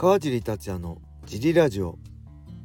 [0.00, 0.96] 川尻達也の
[1.26, 1.98] ジリラジオ。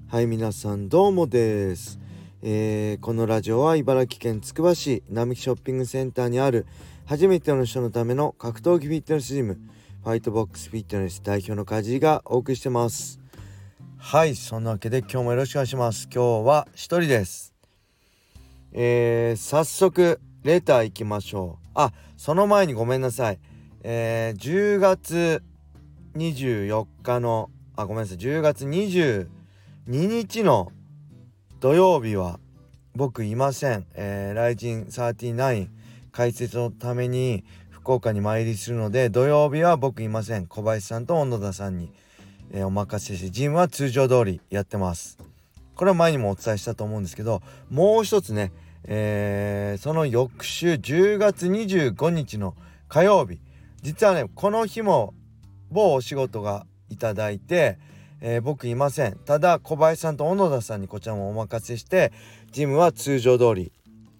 [0.07, 1.99] はい皆さんどうもです、
[2.41, 6.65] えー、このラジオは茨城県つくば市並木ショッピングセンターにある
[7.05, 9.59] 初めての人のための格闘技フィットネスジム
[10.01, 13.19] ファイトボックスフィットネス代表のカジがお送りしてます。
[13.97, 16.07] はいそんなわけで今日もよろしくお願いします。
[16.09, 17.53] 今日は一人です。
[18.71, 21.67] えー、早速レター行きましょう。
[21.73, 23.39] あその前にごめんなさい。
[23.83, 25.43] えー、10月
[26.15, 29.27] 24日のあごめんなさい10月22
[29.87, 30.71] 日の
[31.59, 32.39] 土曜日は
[32.95, 35.67] 僕いません、えー、ライジン39
[36.13, 40.47] 解説のために福岡に参りするので土曜日は僕いません。
[40.47, 41.91] 小林さんと小野田さんに、
[42.51, 45.19] えー、お任せしてジムは通常通りやってます。
[45.75, 48.53] これは前にもお伝えしたと思うんですけどもう一つね、
[48.85, 52.55] えー、その翌週10月25日の
[52.87, 53.39] 火曜日。
[53.81, 55.13] 実はねこの日も
[55.71, 57.77] 某お仕事がいただいて、
[58.21, 59.17] えー、僕いません。
[59.25, 62.11] ただ小林さんと小野田さんにこちらもお任せして
[62.51, 63.71] ジムは通常通り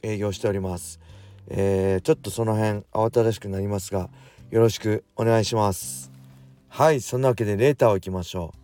[0.04, 1.00] 営業しております、
[1.48, 4.10] えー、ちょっとその辺慌ただしくなりますが
[4.52, 6.12] よろしくお願いします。
[6.68, 8.60] はいそんなわけでレーターをいきましょう。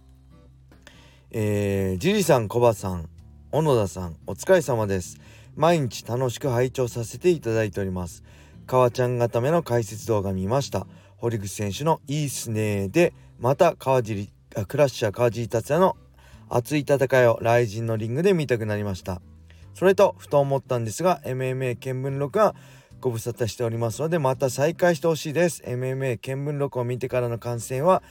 [1.31, 3.09] えー、ジリさんコバさん
[3.51, 5.17] 小野田さんお疲れ様です。
[5.55, 8.23] 毎日楽しく拝聴させていただいております。
[8.67, 10.87] 川ちゃん固めの解説動画見ました。
[11.21, 14.31] 堀口選手のいいっすねでまた川尻
[14.67, 15.95] クラッシャー川尻達也の
[16.49, 19.21] 熱い戦いを雷神のリングで見たくなりました。
[19.73, 22.55] それとふと思ったんですが MMA 見聞録は
[22.99, 25.63] ご無沙汰しておりますのでまた再開してほしいです。
[25.63, 28.03] MMA 見聞録を見てからの観戦は、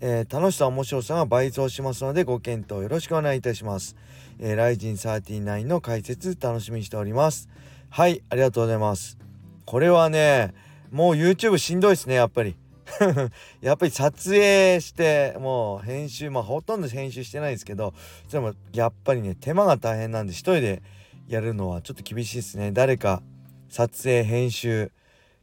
[0.00, 3.94] えー、楽しさ面白さが倍増しますのでご検討よろしくお願いいたします、
[4.38, 7.48] えー、ライジン39の解説楽しみにしております。
[7.90, 9.18] はいありがとうございます。
[9.66, 10.54] これはね
[10.92, 12.54] もう YouTube しんどいですねやっぱり。
[13.62, 17.94] やっぱり撮影してもう編集まあほとんど編集してないですけど
[18.30, 20.82] でもやっぱりね手間が大変なんで一人で
[21.26, 22.72] やるのはちょっと厳しいですね。
[22.72, 23.22] 誰か
[23.70, 24.92] 撮影編集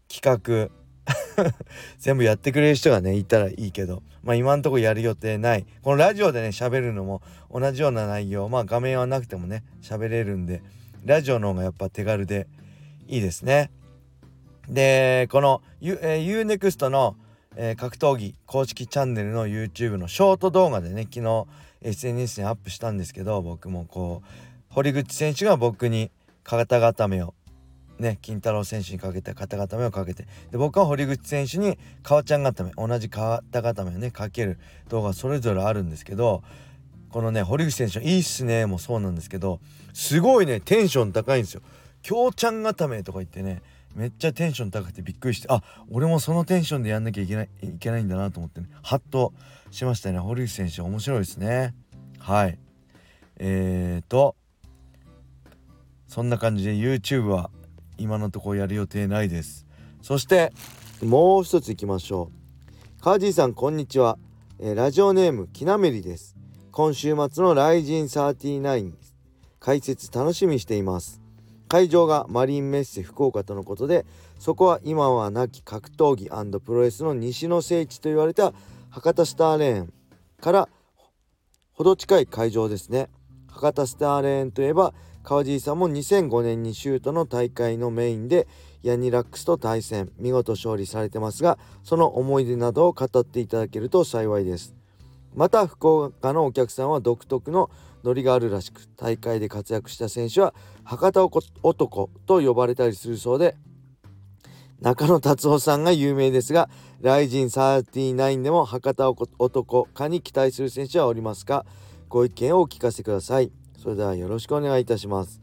[0.07, 0.69] 企画
[1.97, 5.65] 全部やってくれる人がねいたらいいけどまあ今んとこやる予定ない。
[5.81, 10.61] このラジオでね喋るのも同じような内容まあ画面はなくてもね喋れるんで
[11.03, 12.47] ラジオの方がやっぱ手軽で
[13.07, 13.71] いいですね。
[14.69, 17.15] でこの UNEXT の、
[17.55, 21.47] えー、格闘技公式チャンネルの YouTube のショート動画でね昨日
[21.81, 24.27] SNS にアップしたんですけど僕もこう
[24.69, 26.11] 堀口選手が僕に
[26.43, 27.33] 肩固めを
[27.97, 34.59] ね金太郎選手にかけて肩固めをかけてで僕は堀口選手に川ちゃん固め同じ肩固めをねかける
[34.89, 36.43] 動画それぞれあるんですけど
[37.09, 39.59] このね堀口選手の「いいっすね」もそうなんですけど
[39.93, 41.61] すごいねテンション高いんですよ。
[42.01, 43.61] 京ちゃん固めとか言ってね
[43.99, 45.61] めっちゃテンション高くてびっくりしてあ
[45.91, 49.33] 俺もそのテンションでやんなきゃいけないいけないんだなと思ってねハッと
[49.71, 50.19] しましたね。
[50.19, 51.75] 堀内選手面白いですね。
[52.17, 52.57] はい。
[53.39, 54.37] えーと
[56.07, 57.51] そんな感じで YouTube は
[57.97, 59.67] 今のところやる予定ないです。
[60.01, 60.53] そして
[61.03, 62.31] もう一ついきましょ
[62.97, 63.03] う。
[63.03, 64.17] カージーさんこんにちは、
[64.59, 66.37] えー、ラジオネームきなめりです。
[66.71, 68.93] 今週末のライジン39
[69.59, 71.18] 解説楽しみにしています。
[71.69, 74.05] 会場がマリンメッセ福岡とのことで
[74.39, 78.53] そこは今は亡き格闘技プロレスの西の聖地と言われた
[78.89, 79.93] 博多スターレーン
[80.41, 80.69] から
[81.73, 83.07] ほど近い会場ですね。
[83.47, 84.93] 博多スターレーンといえば
[85.23, 88.47] 川尻さんも2005年にシュートの大会のメインで
[88.81, 94.78] ヤニラックスと対戦見事勝利されてますがその思い出などを語っていただけると幸いです。
[95.35, 97.69] また福岡のお客さんは独特の
[98.03, 100.53] ノリがあるらしく大会で活躍した選手は
[100.83, 101.25] 博多
[101.63, 103.55] 男と呼ばれたりするそうで
[104.81, 106.69] 中野達夫さんが有名ですが
[107.01, 111.65] ライジン39でも博多男かに期待する選手はおりますか？
[112.07, 113.51] ご意見をお聞かせください。
[113.77, 115.41] それではよろしくお願いいたします。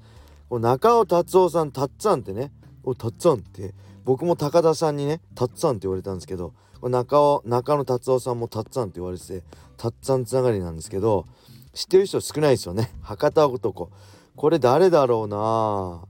[0.50, 2.50] 中尾達夫さんたっつぁんってね。
[2.82, 3.74] おたっつぁんって
[4.06, 9.42] 僕も高田さんにねたっつぁんって言われたんですけど中尾中野達夫さんもたっつぁんって言われてて
[9.76, 11.26] たっつぁんつながりなんですけど
[11.74, 12.92] 知ってる人少ないですよね。
[13.02, 13.90] 博多男。
[14.36, 16.04] これ誰だろうな。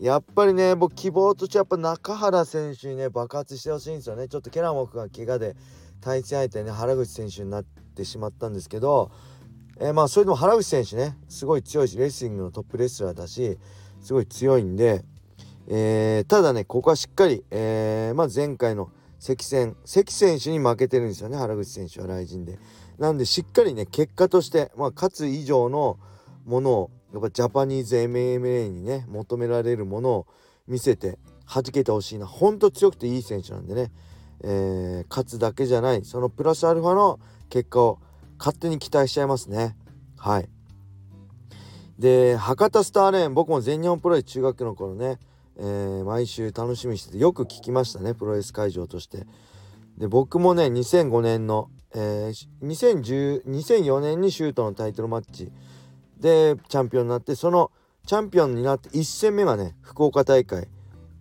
[0.00, 4.28] やっぱりね僕希望としてやっぱ中原選手にね爆発してほしいんですよね。
[4.28, 5.56] ちょっとケラモフが怪我で
[6.02, 9.10] 対戦相手ね原口選手になってしまったんですけど
[9.80, 13.58] えー、まあそれでも原口選手ねすごい強いしレスリングのトップレスラーだし
[14.02, 15.04] すごい強いんで、
[15.68, 22.58] えー、ただねここはしっかり、えー、まあ、前回の関戦関選手に負けてるんですよね原口選手は雷神で。
[22.98, 25.98] なんでしっかりね結果として、まあ、勝つ以上の
[26.44, 30.26] ものをやっぱジャパニーズ MMA にね求められるものを
[30.66, 31.18] 見せて
[31.52, 32.26] 弾けてほしいな。
[32.26, 33.92] ほんと強くていい選手なんでね、
[34.42, 36.04] えー、勝つだけじゃない。
[36.04, 37.20] そのプラスアルファの
[37.50, 37.98] 結果を
[38.38, 39.76] 勝手に期待しちゃいますね。
[40.16, 40.48] はい。
[41.98, 45.18] で博多スターレーン僕も全日本プロレス中学の頃ね、
[45.64, 49.26] えー、毎週楽しみにしててよく聞きましたねプロレス会場として。
[49.96, 55.52] で僕もね2005年の、えー、2010 2004年にシュートのタイトルマッチ。
[56.18, 57.70] でチャンピオンになってその
[58.06, 60.66] チャンピオンになって1戦目がね福岡大会、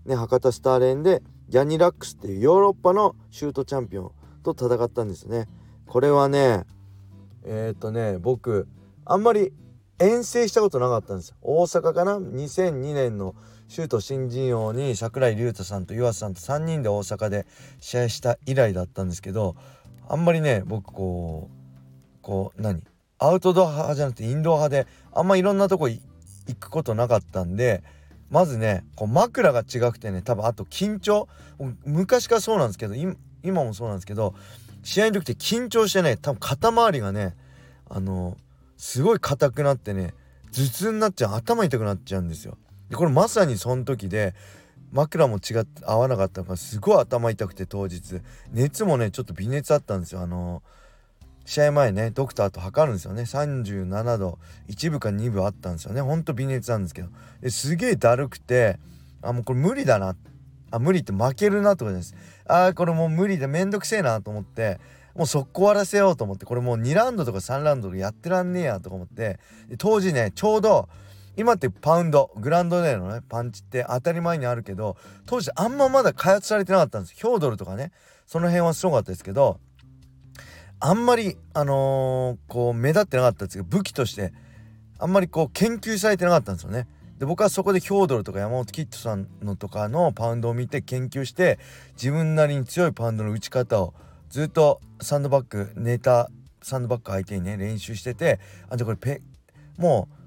[0.05, 4.11] ね、博多スターレーンでギャニラックスっていうヨーロッパのシュートチャンピオン
[4.41, 5.47] と戦ったんですね。
[5.85, 6.63] これはね
[7.43, 8.67] えっ、ー、とね僕
[9.05, 9.53] あんまり
[9.99, 13.35] 遠征したことなかったんです大阪かな？2002年の
[13.71, 17.47] シュート新人王に櫻井隆太さんと湯浅さんと3人で大阪で
[17.79, 19.55] 試合した以来だったんですけど
[20.09, 22.83] あんまりね僕こうこう何？
[23.17, 26.01] アウトドア派じゃなくてインドア派であんまいろんなとこ行
[26.59, 27.81] くことなかったんで
[28.29, 31.29] まずねこう枕が違くてね多分あと緊張
[31.85, 33.15] 昔からそうなんですけど今
[33.63, 34.35] もそうなんですけど
[34.83, 37.37] 試合の時って緊張してね多分肩周りがね
[37.89, 38.35] あの
[38.75, 40.13] すごい硬くなってね
[40.51, 42.57] 頭痛になっちゃう頭痛くなっちゃうんですよ。
[42.91, 44.35] でこれまさにその時で
[44.91, 48.19] 枕も違って合わなかったのかすごい頭痛くて当日。
[48.51, 50.19] 熱もねちょっと微熱あったんですよ。
[50.21, 50.61] あの
[51.45, 53.21] 試合前ねドクターと測るんですよね。
[53.23, 56.01] 37度1分か2分あったんですよね。
[56.01, 57.07] ほんと微熱なんですけど。
[57.49, 58.77] すげえだるくて
[59.21, 60.17] あもうこれ無理だな。
[60.71, 62.13] あ無理って負けるなとかです。
[62.45, 64.81] あーこれもう無理でめんどくせえなと思って
[65.15, 69.39] もう速攻終わらせようと思ってこれもう2ラウンドとか3ラウンドとかやってらんねえやとか思って
[69.77, 70.89] 当時ねちょうど
[71.37, 77.91] 今ってパウンドグランドでのねパンチって当たり前にあるけど当時あんままだ開発されてなかったんですヒョードルとかね
[78.27, 79.59] その辺はすごかったですけど
[80.79, 84.33] あんまりあのー、こう目立ってなかったんですけど武器として
[84.99, 86.87] あんまりこう研究されてなかったんですよね。
[87.17, 91.59] で僕はそこでヒョードルとか山本キッドさんのとかのパウンドを見て研究して
[91.93, 93.93] 自分なりに強いパウンドの打ち方を
[94.29, 96.31] ずっとサンドバッグネタ
[96.63, 98.39] サンドバッグ相手にね練習してて
[98.69, 99.21] あじゃこれペ
[99.77, 100.20] もう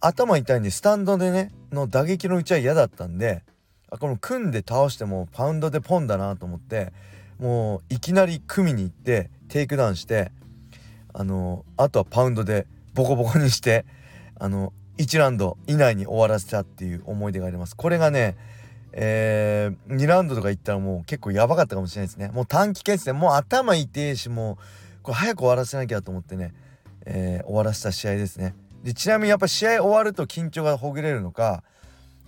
[0.00, 3.42] 頭痛いんでスタンドでねの打撃の打ちは嫌だったんで
[3.90, 6.92] あこの組んで倒してもパウンドでポンだなと思って
[7.38, 10.30] もういきなり組みに行ってテイクダウンして
[11.14, 13.84] あのあとはパウンドでボコボコにして
[14.38, 17.76] あの1ラウンド以内に終わらせたっていう思い出があります。
[17.76, 18.36] これがね
[18.92, 22.30] えー、2ラウンドとかいったらもう結構やばかったかもしれないですね。
[22.32, 24.58] もう短期決戦もう頭痛いしも
[25.00, 26.54] うこれ早く終わらせなきゃと思ってね、
[27.04, 28.54] えー、終わらせた試合ですね。
[28.82, 31.62] でちなみにやっぱ試合終わると緊張がほぐれるのか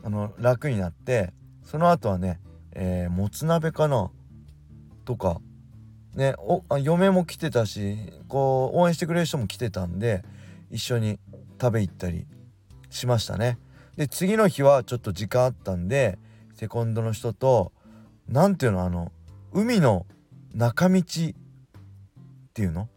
[0.03, 1.33] あの楽になって
[1.65, 2.41] その後はね、
[2.73, 4.11] えー、もつ鍋かな
[5.05, 5.41] とか
[6.15, 7.97] ねおあ嫁も来てたし
[8.29, 10.25] こう応援してくれる人も来てたんで
[10.71, 11.19] 一緒に
[11.61, 12.27] 食べ行ったり
[12.89, 13.59] しましたね。
[13.97, 16.19] で次の日はちょっと時間あったんで
[16.55, 17.73] セコンドの人と
[18.29, 19.13] 何ていうのあの
[19.53, 20.07] 海の
[20.55, 21.03] 中道っ
[22.53, 22.89] ていうの？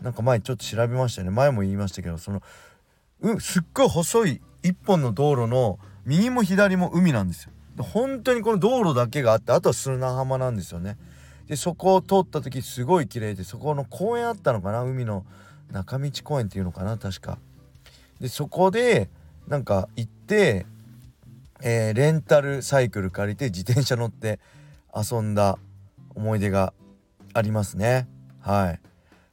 [0.00, 1.34] なんか前ちょっと調べましたよね。
[1.34, 2.42] 前も言いましたけどその
[3.22, 7.52] うすっごい細い一本の道路の右も左も海なんですよ。
[7.78, 10.98] 本当にこの道路だけがあってあとは砂浜なんですよね。
[11.46, 14.82] でそこを通った時すごい綺麗でそこの公園あったのかな？
[14.82, 15.24] 海の
[15.72, 16.98] 中道公園っていうのかな？
[16.98, 17.38] 確か。
[18.20, 19.08] でそこで
[19.48, 20.66] なんか行って、
[21.62, 24.40] えー、レンタルサイクル借りて自転車乗って
[24.94, 25.58] 遊んだ
[26.14, 26.72] 思い出が
[27.32, 28.06] ありますね。
[28.40, 28.80] はい。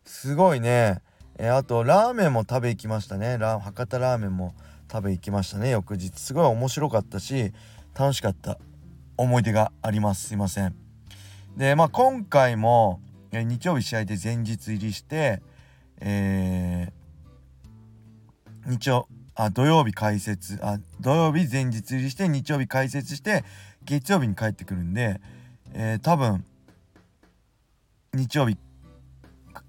[0.06, 1.02] すごいね、
[1.38, 3.38] えー、あとラーメンも食べ行きましたね。
[3.38, 4.56] ラ博多ラーメンも
[4.91, 5.70] 食べ行きましたね。
[5.70, 6.20] 翌日。
[6.20, 7.53] すごい面白かったし
[7.98, 8.58] 楽しかった。
[9.17, 10.27] 思い出があります。
[10.27, 10.75] すいません。
[11.56, 13.01] でまあ今回も、
[13.32, 15.41] え日曜日試合で前日入りして
[16.00, 23.44] えー、日曜あ土曜日解説あ土曜日前日入りして日曜日解説して
[23.84, 25.20] 月曜日に帰ってくるんで、
[25.74, 26.46] えー、多分
[28.13, 28.58] 日曜日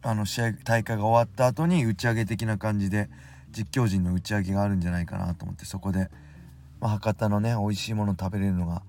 [0.09, 3.11] あの試合大会が終わった後に打ち上げ的な感じで
[3.51, 6.09] 実況陣の打ち上げがあるんじゃないかなと思ってそこで、
[6.81, 8.81] まあ、博多のね美味しいもの食べれるのが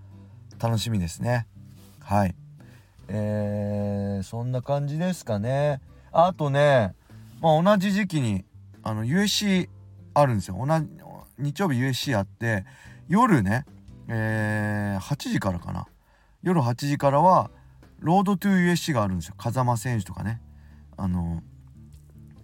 [0.61, 1.45] 楽しみですね。
[1.99, 2.35] はい。
[3.09, 5.81] えー、そんな感じですかね。
[6.13, 6.95] あとね、
[7.41, 8.45] まあ、同じ時期に
[8.81, 9.67] あの USC
[10.13, 10.65] あるんですよ。
[10.65, 10.87] 同じ
[11.37, 12.63] 日曜日 USC あって
[13.09, 13.65] 夜ね、
[14.07, 15.85] えー、8時からかな。
[16.43, 17.51] 夜8時からは
[17.99, 19.35] ロードトゥ USC があるんですよ。
[19.37, 20.39] 風間選手とかね。
[20.99, 21.41] あの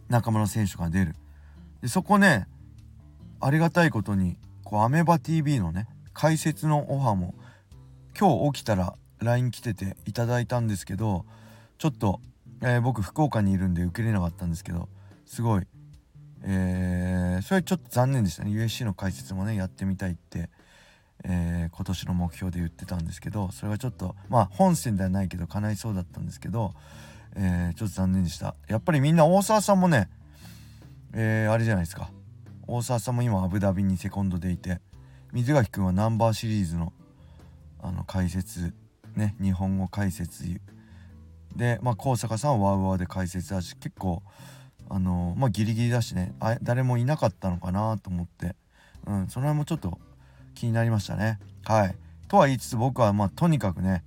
[0.10, 1.16] 中村選手とか出る。
[1.82, 2.48] でそこね
[3.40, 7.36] ありがたいことにこうアメバ TV のね解説のオファーも
[8.18, 11.26] 今日起きたら LINE 来てていただいたんですけど
[11.78, 12.22] ちょっと、
[12.62, 14.88] えー、僕福岡にいるんで受けれなかったんですけど
[15.26, 15.68] すごい
[16.48, 18.52] えー、それちょっと残念でしたね。
[18.52, 20.50] USC の解説もねやってみたいって、
[21.24, 26.74] えー、今年の目標で言ってたんですけどそれがちょっとまあ本線ではないけど叶いそうだったんですけど、
[27.36, 28.56] えー、ちょっと残念でした。
[28.68, 30.10] やっぱりみんな大沢さんもね、
[31.14, 32.10] えー、あれじゃないですか。
[32.68, 34.80] 大沢さんも今アブダビにセコンドでいて
[35.34, 36.94] 水垣君はナンバーシリーズの
[37.82, 38.74] あの解説
[39.16, 40.60] ね日本語解説。
[41.56, 44.24] でまあ高坂さんはワウワウで解説だし結構
[44.90, 48.56] あのまあギリギリだしねあ誰もいなかったのかなと思って。
[49.08, 50.00] うんその辺もちょっと
[50.56, 51.40] 気になりましたね。
[51.64, 51.96] はい。
[52.28, 54.04] とは言いつつ僕はまあとにかくね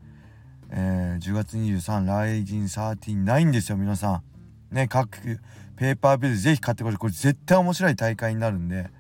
[0.71, 4.23] えー、10月23ライジン39ですよ皆さ
[4.71, 4.75] ん。
[4.75, 5.41] ね各
[5.77, 8.91] ペーパービューでぜひ買ってこれこれ絶対面白い大会になるんで。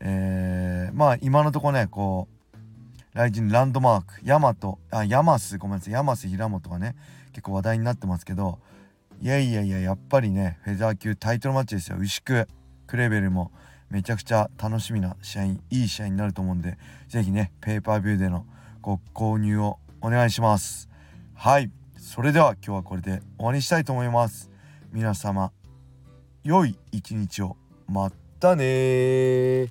[0.00, 2.38] えー、まあ今のところねこう
[3.14, 6.94] ライジンランドマークヤマトあヤマスごめんなさいヤマス平本がね
[7.32, 8.60] 結構話題になってますけど
[9.20, 11.96] いやいやいややっぱりねフェザー級タイトルマッチですよ。
[11.98, 12.46] 牛久
[12.86, 13.50] クレベルも
[13.90, 18.46] めちゃくちゃ楽しみな試合いい試合になると思うんで是非ねペーパービューでの
[18.82, 20.88] ご購入をお願いします。
[21.40, 21.70] はい。
[21.96, 24.50] それでは今日はこれで終わりにしたいと思います。
[24.92, 25.52] 皆様
[26.42, 27.56] 良い一日を。
[27.86, 29.68] またね